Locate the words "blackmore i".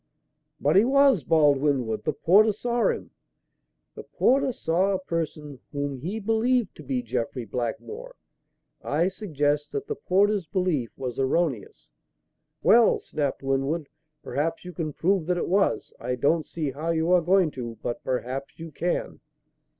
7.45-9.09